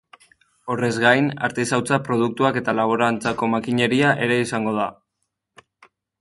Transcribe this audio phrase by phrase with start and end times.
[0.75, 4.89] Horrez gain, artisautza produktuak eta laborantzako makineria ere izango da.